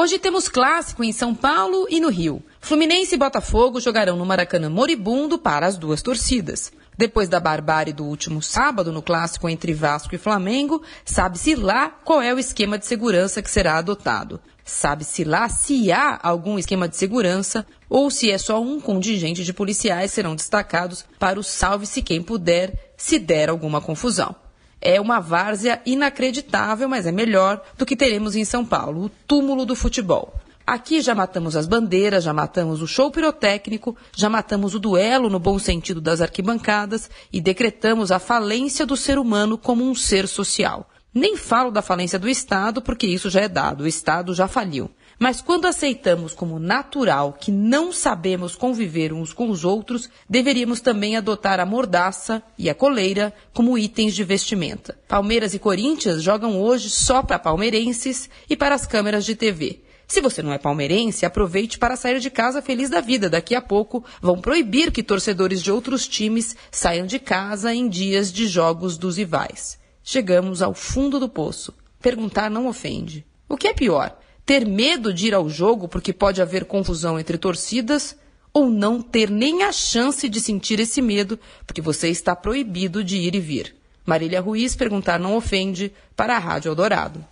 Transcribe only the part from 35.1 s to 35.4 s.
no